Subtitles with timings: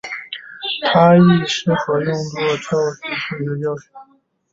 [0.81, 3.87] 它亦适合用作数学教学。